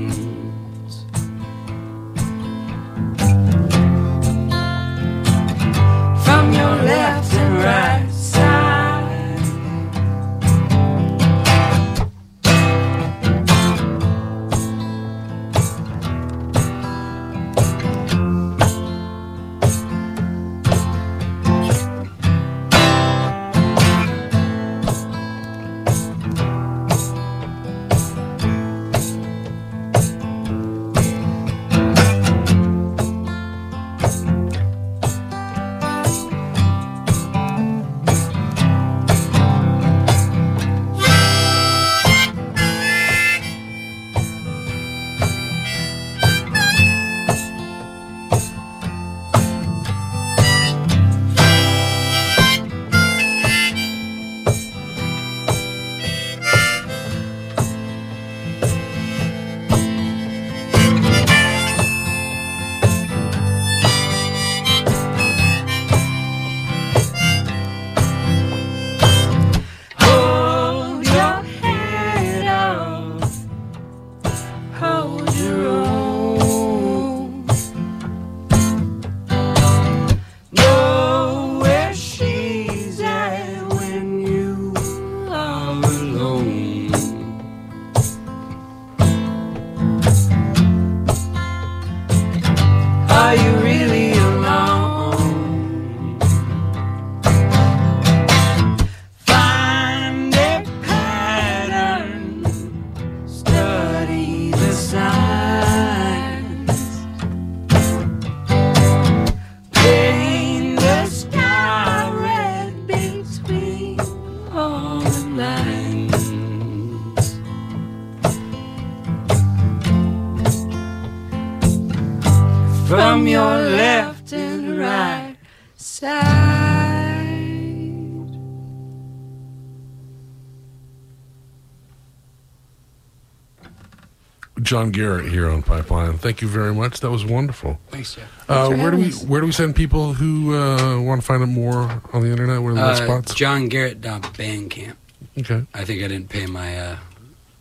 John 134.72 134.90
Garrett 134.90 135.30
here 135.30 135.50
on 135.50 135.62
Pipeline. 135.62 136.16
Thank 136.16 136.40
you 136.40 136.48
very 136.48 136.72
much. 136.74 137.00
That 137.00 137.10
was 137.10 137.26
wonderful. 137.26 137.78
Thanks, 137.90 138.14
Jeff. 138.14 138.24
Uh, 138.48 138.70
where 138.70 138.90
do 138.90 138.96
we 138.96 139.08
us. 139.08 139.22
where 139.22 139.40
do 139.42 139.46
we 139.46 139.52
send 139.52 139.76
people 139.76 140.14
who 140.14 140.54
uh, 140.54 140.98
want 140.98 141.20
to 141.20 141.26
find 141.26 141.42
out 141.42 141.50
more 141.50 142.00
on 142.14 142.22
the 142.22 142.30
internet? 142.30 142.62
Where 142.62 142.72
are 142.72 142.76
the 142.76 142.80
best 142.80 143.02
Uh, 143.02 143.06
spots? 143.22 143.34
JohnGarrett.bandcamp. 143.34 144.94
Okay. 145.40 145.66
I 145.74 145.84
think 145.84 146.02
I 146.02 146.08
didn't 146.08 146.30
pay 146.30 146.46
my 146.46 146.78
uh, 146.78 146.96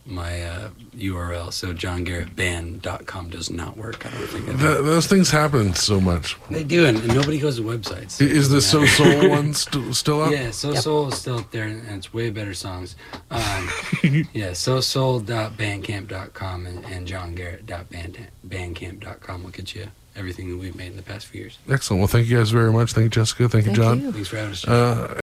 my 0.05 0.41
uh, 0.43 0.69
URL, 0.95 1.51
so 1.53 1.73
johngarrettband.com 1.73 3.29
does 3.29 3.49
not 3.51 3.77
work. 3.77 4.05
I 4.05 4.09
don't 4.09 4.27
think 4.27 4.43
I 4.49 4.53
Th- 4.53 4.83
those 4.83 5.05
things 5.07 5.29
happen 5.29 5.73
so 5.75 6.01
much. 6.01 6.37
they 6.49 6.63
do, 6.63 6.85
and, 6.85 6.97
and 6.97 7.07
nobody 7.13 7.37
goes 7.39 7.57
to 7.57 7.63
websites. 7.63 8.19
I- 8.21 8.25
Is 8.29 8.49
the 8.49 8.61
So 8.61 8.85
Soul 8.85 9.29
one 9.29 9.53
st- 9.53 9.93
still 9.95 10.21
up? 10.21 10.31
Yeah, 10.31 10.51
So 10.51 10.73
Soul 10.73 11.09
is 11.09 11.17
still 11.19 11.39
up 11.39 11.51
there, 11.51 11.65
and 11.65 11.81
and 11.87 11.97
it's 11.97 12.13
way 12.13 12.29
better 12.31 12.53
songs. 12.53 12.95
Um, 13.29 13.69
yeah, 14.33 14.51
sosoul.bandcamp.com 14.53 16.65
and, 16.65 16.85
and 16.85 17.07
johngarrett.bandcamp.com 17.07 19.43
will 19.43 19.51
get 19.51 19.75
you 19.75 19.87
everything 20.15 20.49
that 20.49 20.57
we've 20.57 20.75
made 20.75 20.87
in 20.87 20.97
the 20.97 21.03
past 21.03 21.27
few 21.27 21.39
years. 21.41 21.57
Excellent. 21.69 21.99
Well, 22.01 22.07
thank 22.07 22.27
you 22.27 22.37
guys 22.37 22.49
very 22.51 22.71
much. 22.73 22.91
Thank 22.91 23.05
you, 23.05 23.09
Jessica. 23.09 23.47
Thank 23.47 23.65
you, 23.65 23.71
Thank 23.73 23.77
John. 23.83 24.01
you. 24.01 24.11
Thanks 24.11 24.27
for 24.27 24.35
having 24.37 24.51
us. 24.51 24.67
Uh, 24.67 25.15